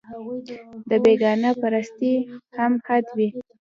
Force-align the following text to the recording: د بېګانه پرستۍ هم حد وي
د 0.89 0.91
بېګانه 1.03 1.51
پرستۍ 1.61 2.13
هم 2.55 2.73
حد 2.85 3.05
وي 3.17 3.27